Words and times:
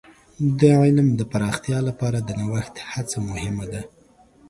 د 0.59 0.61
علم 0.81 1.07
د 1.19 1.21
پراختیا 1.31 1.79
لپاره 1.89 2.17
د 2.21 2.29
نوښت 2.41 2.75
هڅه 2.91 3.17
مهمه 3.29 3.65
ده. 3.71 3.81